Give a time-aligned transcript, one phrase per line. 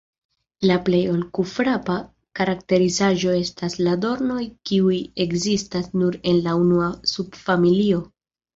[0.69, 1.97] La plej okulfrapa
[2.39, 4.39] karakterizaĵo estas la dornoj
[4.71, 8.05] kiuj ekzistas nur en la unua subfamilio.